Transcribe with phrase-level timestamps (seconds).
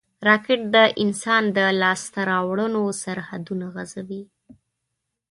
[0.27, 4.23] راکټ د انسان د لاسته راوړنو سرحدونه غځوي